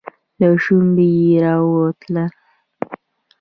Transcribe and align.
له 0.39 0.47
شونډو 0.63 1.05
يې 1.15 1.33
راووتل. 1.43 2.15